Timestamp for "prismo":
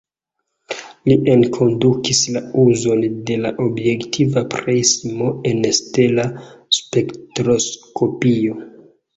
4.55-5.29